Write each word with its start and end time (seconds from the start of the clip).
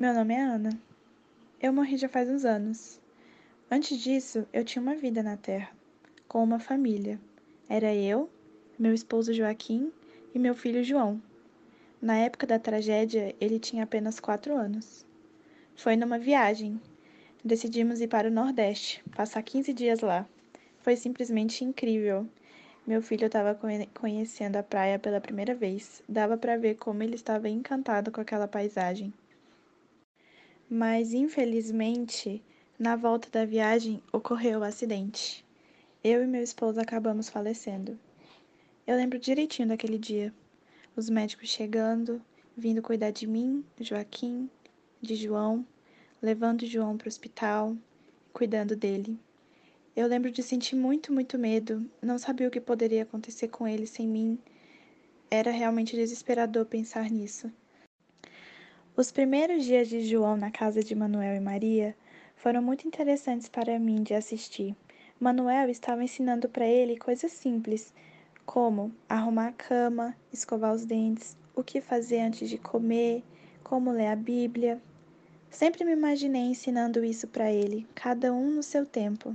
Meu 0.00 0.14
nome 0.14 0.32
é 0.32 0.40
Ana. 0.40 0.70
Eu 1.60 1.72
morri 1.72 1.96
já 1.96 2.08
faz 2.08 2.28
uns 2.28 2.44
anos. 2.44 3.00
Antes 3.68 3.98
disso, 3.98 4.46
eu 4.52 4.64
tinha 4.64 4.80
uma 4.80 4.94
vida 4.94 5.24
na 5.24 5.36
Terra, 5.36 5.72
com 6.28 6.40
uma 6.40 6.60
família. 6.60 7.18
Era 7.68 7.92
eu, 7.92 8.30
meu 8.78 8.94
esposo 8.94 9.34
Joaquim 9.34 9.92
e 10.32 10.38
meu 10.38 10.54
filho 10.54 10.84
João. 10.84 11.20
Na 12.00 12.16
época 12.16 12.46
da 12.46 12.60
tragédia, 12.60 13.34
ele 13.40 13.58
tinha 13.58 13.82
apenas 13.82 14.20
quatro 14.20 14.56
anos. 14.56 15.04
Foi 15.74 15.96
numa 15.96 16.16
viagem. 16.16 16.80
Decidimos 17.44 18.00
ir 18.00 18.06
para 18.06 18.28
o 18.28 18.32
Nordeste, 18.32 19.02
passar 19.16 19.42
15 19.42 19.72
dias 19.72 19.98
lá. 19.98 20.24
Foi 20.78 20.94
simplesmente 20.94 21.64
incrível. 21.64 22.24
Meu 22.86 23.02
filho 23.02 23.26
estava 23.26 23.58
conhecendo 23.92 24.54
a 24.54 24.62
praia 24.62 24.96
pela 24.96 25.20
primeira 25.20 25.56
vez. 25.56 26.04
Dava 26.08 26.38
para 26.38 26.56
ver 26.56 26.76
como 26.76 27.02
ele 27.02 27.16
estava 27.16 27.48
encantado 27.48 28.12
com 28.12 28.20
aquela 28.20 28.46
paisagem. 28.46 29.12
Mas, 30.70 31.14
infelizmente, 31.14 32.42
na 32.78 32.94
volta 32.94 33.30
da 33.30 33.46
viagem 33.46 34.02
ocorreu 34.12 34.58
o 34.58 34.62
um 34.62 34.64
acidente. 34.64 35.42
Eu 36.04 36.22
e 36.22 36.26
meu 36.26 36.42
esposo 36.42 36.78
acabamos 36.78 37.30
falecendo. 37.30 37.98
Eu 38.86 38.94
lembro 38.94 39.18
direitinho 39.18 39.68
daquele 39.68 39.96
dia. 39.96 40.30
Os 40.94 41.08
médicos 41.08 41.48
chegando, 41.48 42.20
vindo 42.54 42.82
cuidar 42.82 43.12
de 43.12 43.26
mim, 43.26 43.64
Joaquim, 43.80 44.50
de 45.00 45.16
João, 45.16 45.66
levando 46.20 46.66
João 46.66 46.98
para 46.98 47.06
o 47.06 47.08
hospital, 47.08 47.74
cuidando 48.30 48.76
dele. 48.76 49.18
Eu 49.96 50.06
lembro 50.06 50.30
de 50.30 50.42
sentir 50.42 50.76
muito, 50.76 51.14
muito 51.14 51.38
medo, 51.38 51.90
não 52.02 52.18
sabia 52.18 52.46
o 52.46 52.50
que 52.50 52.60
poderia 52.60 53.04
acontecer 53.04 53.48
com 53.48 53.66
ele 53.66 53.86
sem 53.86 54.06
mim. 54.06 54.38
Era 55.30 55.50
realmente 55.50 55.96
desesperador 55.96 56.66
pensar 56.66 57.08
nisso. 57.10 57.50
Os 58.98 59.12
primeiros 59.12 59.64
dias 59.64 59.86
de 59.86 60.00
João 60.00 60.36
na 60.36 60.50
casa 60.50 60.82
de 60.82 60.92
Manuel 60.92 61.36
e 61.36 61.40
Maria 61.40 61.96
foram 62.34 62.60
muito 62.60 62.84
interessantes 62.84 63.48
para 63.48 63.78
mim 63.78 64.02
de 64.02 64.12
assistir. 64.12 64.74
Manuel 65.20 65.70
estava 65.70 66.02
ensinando 66.02 66.48
para 66.48 66.66
ele 66.66 66.98
coisas 66.98 67.30
simples, 67.30 67.94
como 68.44 68.90
arrumar 69.08 69.50
a 69.50 69.52
cama, 69.52 70.16
escovar 70.32 70.74
os 70.74 70.84
dentes, 70.84 71.36
o 71.54 71.62
que 71.62 71.80
fazer 71.80 72.18
antes 72.22 72.50
de 72.50 72.58
comer, 72.58 73.22
como 73.62 73.92
ler 73.92 74.08
a 74.08 74.16
Bíblia. 74.16 74.82
Sempre 75.48 75.84
me 75.84 75.92
imaginei 75.92 76.46
ensinando 76.46 77.04
isso 77.04 77.28
para 77.28 77.52
ele, 77.52 77.86
cada 77.94 78.32
um 78.32 78.50
no 78.50 78.64
seu 78.64 78.84
tempo 78.84 79.32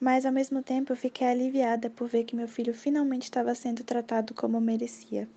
mas 0.00 0.24
ao 0.24 0.32
mesmo 0.32 0.62
tempo 0.62 0.92
eu 0.92 0.96
fiquei 0.96 1.26
aliviada 1.26 1.90
por 1.90 2.08
ver 2.08 2.24
que 2.24 2.34
meu 2.34 2.48
filho 2.48 2.72
finalmente 2.72 3.24
estava 3.24 3.54
sendo 3.54 3.84
tratado 3.84 4.32
como 4.32 4.58
merecia. 4.58 5.28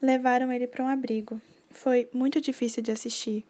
Levaram 0.00 0.52
ele 0.52 0.66
para 0.66 0.84
um 0.84 0.88
abrigo. 0.88 1.40
Foi 1.70 2.08
muito 2.12 2.38
difícil 2.40 2.82
de 2.82 2.92
assistir. 2.92 3.44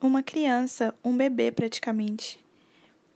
Uma 0.00 0.22
criança, 0.22 0.94
um 1.04 1.14
bebê 1.14 1.52
praticamente. 1.52 2.38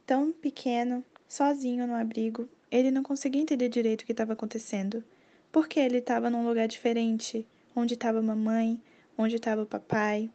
Tão 0.05 0.31
pequeno, 0.31 1.03
sozinho 1.27 1.87
no 1.87 1.95
abrigo, 1.95 2.47
ele 2.71 2.91
não 2.91 3.03
conseguia 3.03 3.41
entender 3.41 3.71
direito 3.71 4.03
o 4.03 4.05
que 4.05 4.13
estava 4.13 4.35
acontecendo. 4.35 5.03
Porque 5.51 5.81
ele 5.81 5.99
estava 5.99 6.29
num 6.29 6.47
lugar 6.47 6.69
diferente, 6.69 7.47
onde 7.75 7.95
estava 7.95 8.19
a 8.19 8.23
mamãe, 8.23 8.79
onde 9.17 9.37
estava 9.37 9.63
o 9.63 9.67
papai. 9.67 10.31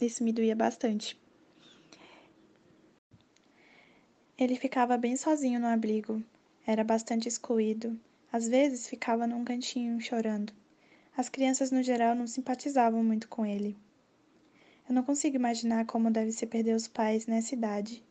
Isso 0.00 0.24
me 0.24 0.32
doía 0.32 0.56
bastante. 0.56 1.18
Ele 4.38 4.56
ficava 4.56 4.96
bem 4.96 5.14
sozinho 5.14 5.60
no 5.60 5.66
abrigo. 5.66 6.22
Era 6.66 6.82
bastante 6.82 7.28
excluído. 7.28 8.00
Às 8.32 8.48
vezes 8.48 8.88
ficava 8.88 9.26
num 9.26 9.44
cantinho 9.44 10.00
chorando. 10.00 10.54
As 11.16 11.28
crianças 11.28 11.70
no 11.70 11.82
geral 11.82 12.14
não 12.14 12.26
simpatizavam 12.26 13.02
muito 13.02 13.28
com 13.28 13.44
ele. 13.44 13.76
Eu 14.88 14.94
não 14.94 15.02
consigo 15.02 15.36
imaginar 15.36 15.86
como 15.86 16.10
deve 16.10 16.32
ser 16.32 16.46
perder 16.46 16.74
os 16.74 16.88
pais 16.88 17.26
nessa 17.26 17.54
idade. 17.54 18.02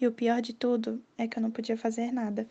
E 0.00 0.06
o 0.06 0.12
pior 0.12 0.42
de 0.42 0.52
tudo 0.52 1.02
é 1.16 1.26
que 1.26 1.38
eu 1.38 1.42
não 1.42 1.50
podia 1.50 1.76
fazer 1.76 2.12
nada. 2.12 2.48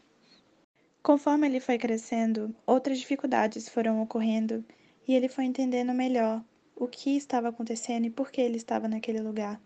Conforme 1.03 1.45
ele 1.47 1.59
foi 1.59 1.77
crescendo, 1.77 2.55
outras 2.65 2.97
dificuldades 2.97 3.69
foram 3.69 4.01
ocorrendo 4.01 4.65
e 5.07 5.13
ele 5.13 5.27
foi 5.27 5.43
entendendo 5.45 5.93
melhor 5.93 6.43
o 6.75 6.87
que 6.87 7.15
estava 7.15 7.49
acontecendo 7.49 8.05
e 8.05 8.09
por 8.09 8.31
que 8.31 8.41
ele 8.41 8.57
estava 8.57 8.87
naquele 8.87 9.21
lugar. 9.21 9.61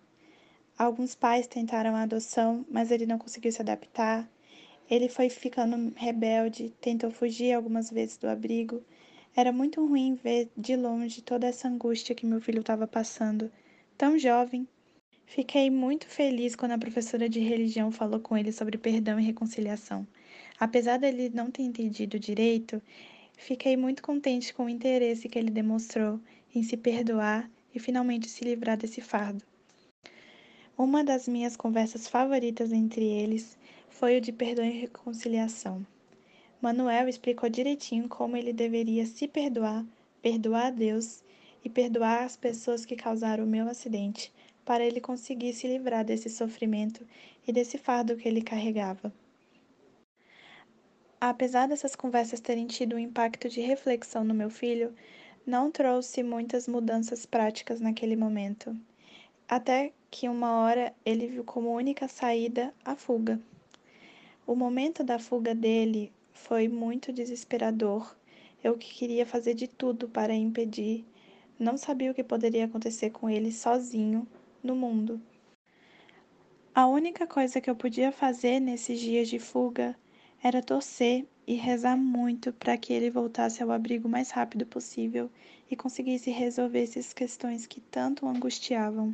Alguns 0.77 1.15
pais 1.15 1.47
tentaram 1.47 1.95
a 1.95 2.03
adoção, 2.03 2.65
mas 2.69 2.91
ele 2.91 3.05
não 3.05 3.17
conseguiu 3.17 3.51
se 3.51 3.61
adaptar. 3.61 4.29
Ele 4.89 5.07
foi 5.07 5.29
ficando 5.29 5.93
rebelde, 5.95 6.73
tentou 6.81 7.09
fugir 7.09 7.53
algumas 7.53 7.89
vezes 7.89 8.17
do 8.17 8.27
abrigo. 8.27 8.83
Era 9.35 9.51
muito 9.51 9.85
ruim 9.85 10.15
ver 10.15 10.49
de 10.57 10.75
longe 10.75 11.21
toda 11.21 11.47
essa 11.47 11.67
angústia 11.67 12.15
que 12.15 12.25
meu 12.25 12.41
filho 12.41 12.61
estava 12.61 12.87
passando, 12.87 13.51
tão 13.97 14.17
jovem. 14.17 14.67
Fiquei 15.25 15.69
muito 15.69 16.07
feliz 16.07 16.55
quando 16.55 16.71
a 16.71 16.77
professora 16.77 17.29
de 17.29 17.39
religião 17.39 17.91
falou 17.91 18.19
com 18.19 18.35
ele 18.35 18.51
sobre 18.51 18.77
perdão 18.77 19.19
e 19.19 19.23
reconciliação. 19.23 20.05
Apesar 20.59 20.97
dele 20.97 21.29
não 21.29 21.51
ter 21.51 21.61
entendido 21.61 22.19
direito, 22.19 22.81
fiquei 23.37 23.77
muito 23.77 24.01
contente 24.01 24.53
com 24.53 24.65
o 24.65 24.69
interesse 24.69 25.29
que 25.29 25.37
ele 25.37 25.51
demonstrou 25.51 26.19
em 26.53 26.63
se 26.63 26.75
perdoar 26.75 27.49
e 27.73 27.79
finalmente 27.79 28.27
se 28.27 28.43
livrar 28.43 28.77
desse 28.77 28.99
fardo. 28.99 29.43
Uma 30.77 31.03
das 31.03 31.27
minhas 31.27 31.55
conversas 31.55 32.07
favoritas 32.07 32.71
entre 32.71 33.05
eles 33.05 33.57
foi 33.89 34.17
o 34.17 34.21
de 34.21 34.31
perdão 34.31 34.65
e 34.65 34.71
reconciliação. 34.71 35.85
Manuel 36.61 37.07
explicou 37.07 37.49
direitinho 37.49 38.09
como 38.09 38.35
ele 38.35 38.51
deveria 38.51 39.05
se 39.05 39.27
perdoar, 39.27 39.85
perdoar 40.21 40.67
a 40.67 40.71
Deus 40.71 41.23
e 41.63 41.69
perdoar 41.69 42.23
as 42.23 42.35
pessoas 42.35 42.85
que 42.85 42.95
causaram 42.95 43.43
o 43.43 43.47
meu 43.47 43.67
acidente, 43.67 44.31
para 44.65 44.85
ele 44.85 45.01
conseguir 45.01 45.53
se 45.53 45.67
livrar 45.67 46.05
desse 46.05 46.29
sofrimento 46.29 47.05
e 47.47 47.51
desse 47.51 47.77
fardo 47.77 48.15
que 48.15 48.27
ele 48.27 48.41
carregava. 48.41 49.13
Apesar 51.19 51.67
dessas 51.67 51.95
conversas 51.95 52.39
terem 52.39 52.67
tido 52.67 52.95
um 52.95 52.99
impacto 52.99 53.49
de 53.49 53.61
reflexão 53.61 54.23
no 54.23 54.33
meu 54.33 54.49
filho, 54.49 54.93
não 55.45 55.71
trouxe 55.71 56.23
muitas 56.23 56.67
mudanças 56.67 57.25
práticas 57.25 57.79
naquele 57.79 58.15
momento 58.15 58.75
até 59.49 59.91
que 60.11 60.29
uma 60.29 60.59
hora 60.59 60.93
ele 61.03 61.25
viu 61.25 61.43
como 61.43 61.73
única 61.73 62.07
saída 62.07 62.71
a 62.85 62.95
fuga. 62.95 63.41
O 64.45 64.55
momento 64.55 65.03
da 65.03 65.17
fuga 65.17 65.55
dele 65.55 66.13
foi 66.39 66.67
muito 66.67 67.11
desesperador. 67.11 68.15
Eu 68.63 68.77
que 68.77 68.93
queria 68.93 69.25
fazer 69.25 69.53
de 69.53 69.67
tudo 69.67 70.09
para 70.09 70.33
impedir, 70.33 71.05
não 71.57 71.77
sabia 71.77 72.11
o 72.11 72.13
que 72.13 72.23
poderia 72.23 72.65
acontecer 72.65 73.09
com 73.09 73.29
ele 73.29 73.51
sozinho 73.51 74.27
no 74.63 74.75
mundo. 74.75 75.21
A 76.73 76.87
única 76.87 77.27
coisa 77.27 77.59
que 77.59 77.69
eu 77.69 77.75
podia 77.75 78.11
fazer 78.11 78.59
nesses 78.59 78.99
dias 78.99 79.27
de 79.27 79.37
fuga 79.37 79.95
era 80.41 80.61
torcer 80.61 81.25
e 81.45 81.55
rezar 81.55 81.97
muito 81.97 82.53
para 82.53 82.77
que 82.77 82.93
ele 82.93 83.09
voltasse 83.09 83.61
ao 83.61 83.71
abrigo 83.71 84.07
o 84.07 84.11
mais 84.11 84.31
rápido 84.31 84.65
possível 84.65 85.29
e 85.69 85.75
conseguisse 85.75 86.31
resolver 86.31 86.83
essas 86.83 87.11
questões 87.11 87.67
que 87.67 87.81
tanto 87.81 88.25
o 88.25 88.29
angustiavam. 88.29 89.13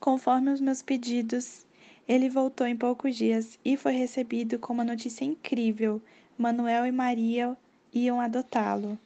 Conforme 0.00 0.50
os 0.50 0.60
meus 0.60 0.82
pedidos, 0.82 1.65
ele 2.08 2.28
voltou 2.28 2.66
em 2.66 2.76
poucos 2.76 3.16
dias 3.16 3.58
e 3.64 3.76
foi 3.76 3.92
recebido 3.92 4.58
com 4.58 4.72
uma 4.72 4.84
notícia 4.84 5.24
incrível: 5.24 6.00
Manuel 6.38 6.86
e 6.86 6.92
Maria 6.92 7.56
iam 7.92 8.20
adotá-lo. 8.20 8.98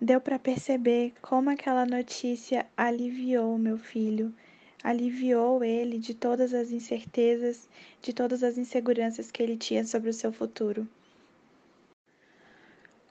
Deu 0.00 0.20
para 0.20 0.38
perceber 0.38 1.14
como 1.22 1.48
aquela 1.48 1.86
notícia 1.86 2.66
aliviou 2.76 3.56
meu 3.56 3.78
filho, 3.78 4.34
aliviou 4.82 5.62
ele 5.62 5.98
de 5.98 6.12
todas 6.12 6.52
as 6.52 6.70
incertezas, 6.72 7.68
de 8.02 8.12
todas 8.12 8.42
as 8.42 8.58
inseguranças 8.58 9.30
que 9.30 9.42
ele 9.42 9.56
tinha 9.56 9.84
sobre 9.86 10.10
o 10.10 10.14
seu 10.14 10.32
futuro. 10.32 10.86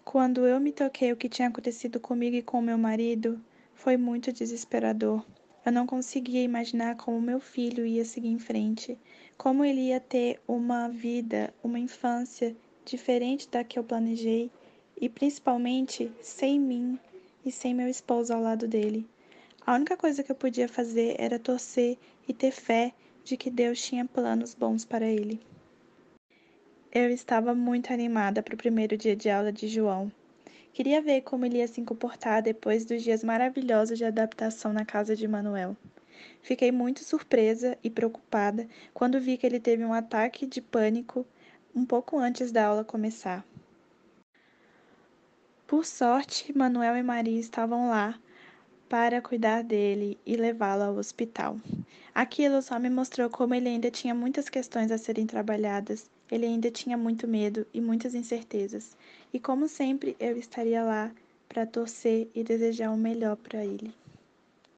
Quando 0.03 0.45
eu 0.45 0.59
me 0.59 0.73
toquei 0.73 1.11
o 1.13 1.15
que 1.15 1.29
tinha 1.29 1.47
acontecido 1.47 1.99
comigo 1.99 2.35
e 2.35 2.41
com 2.41 2.61
meu 2.61 2.77
marido, 2.77 3.41
foi 3.73 3.95
muito 3.95 4.33
desesperador. 4.33 5.25
Eu 5.63 5.71
não 5.71 5.85
conseguia 5.85 6.41
imaginar 6.41 6.95
como 6.95 7.21
meu 7.21 7.39
filho 7.39 7.85
ia 7.85 8.03
seguir 8.03 8.29
em 8.29 8.39
frente, 8.39 8.97
como 9.37 9.63
ele 9.63 9.89
ia 9.89 9.99
ter 9.99 10.41
uma 10.47 10.87
vida, 10.87 11.53
uma 11.63 11.79
infância 11.79 12.55
diferente 12.83 13.47
da 13.47 13.63
que 13.63 13.77
eu 13.77 13.83
planejei 13.83 14.49
e 14.99 15.07
principalmente 15.07 16.11
sem 16.21 16.59
mim 16.59 16.99
e 17.45 17.51
sem 17.51 17.73
meu 17.73 17.87
esposo 17.87 18.33
ao 18.33 18.41
lado 18.41 18.67
dele. 18.67 19.07
A 19.65 19.75
única 19.75 19.95
coisa 19.95 20.23
que 20.23 20.31
eu 20.31 20.35
podia 20.35 20.67
fazer 20.67 21.15
era 21.19 21.37
torcer 21.37 21.97
e 22.27 22.33
ter 22.33 22.51
fé 22.51 22.93
de 23.23 23.37
que 23.37 23.51
Deus 23.51 23.79
tinha 23.81 24.05
planos 24.05 24.55
bons 24.55 24.83
para 24.83 25.05
ele. 25.05 25.39
Eu 26.91 27.09
estava 27.09 27.53
muito 27.53 27.93
animada 27.93 28.41
para 28.41 28.55
o 28.55 28.57
primeiro 28.57 28.97
dia 28.97 29.15
de 29.15 29.29
aula 29.29 29.51
de 29.51 29.67
João. 29.67 30.11
Queria 30.73 31.01
ver 31.01 31.21
como 31.21 31.45
ele 31.45 31.57
ia 31.57 31.67
se 31.67 31.81
comportar 31.81 32.41
depois 32.41 32.85
dos 32.85 33.03
dias 33.03 33.23
maravilhosos 33.23 33.97
de 33.97 34.05
adaptação 34.05 34.71
na 34.71 34.85
casa 34.85 35.15
de 35.15 35.27
Manuel. 35.27 35.75
Fiquei 36.41 36.71
muito 36.71 37.03
surpresa 37.03 37.77
e 37.83 37.89
preocupada 37.89 38.67
quando 38.93 39.19
vi 39.19 39.37
que 39.37 39.45
ele 39.45 39.59
teve 39.59 39.83
um 39.83 39.93
ataque 39.93 40.45
de 40.45 40.61
pânico 40.61 41.25
um 41.75 41.85
pouco 41.85 42.17
antes 42.17 42.51
da 42.51 42.65
aula 42.65 42.83
começar. 42.83 43.45
Por 45.67 45.85
sorte, 45.85 46.55
Manuel 46.57 46.97
e 46.97 47.03
Maria 47.03 47.39
estavam 47.39 47.89
lá 47.89 48.19
para 48.91 49.21
cuidar 49.21 49.63
dele 49.63 50.19
e 50.25 50.35
levá-lo 50.35 50.83
ao 50.83 50.97
hospital. 50.97 51.55
Aquilo 52.13 52.61
só 52.61 52.77
me 52.77 52.89
mostrou 52.89 53.29
como 53.29 53.55
ele 53.55 53.69
ainda 53.69 53.89
tinha 53.89 54.13
muitas 54.13 54.49
questões 54.49 54.91
a 54.91 54.97
serem 54.97 55.25
trabalhadas, 55.25 56.11
ele 56.29 56.45
ainda 56.45 56.69
tinha 56.69 56.97
muito 56.97 57.25
medo 57.25 57.65
e 57.73 57.79
muitas 57.79 58.13
incertezas, 58.13 58.97
e 59.33 59.39
como 59.39 59.69
sempre 59.69 60.17
eu 60.19 60.35
estaria 60.37 60.83
lá 60.83 61.09
para 61.47 61.65
torcer 61.65 62.27
e 62.35 62.43
desejar 62.43 62.91
o 62.91 62.97
melhor 62.97 63.37
para 63.37 63.63
ele. 63.63 63.93